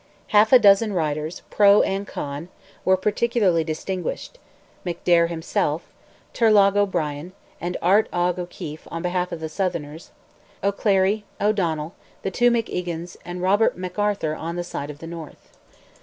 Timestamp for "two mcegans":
12.31-13.15